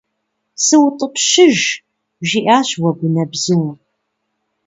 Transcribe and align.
СутӀыпщыж,- 0.65 1.57
жиӀащ 2.27 2.69
Уэгунэбзум. 2.81 3.67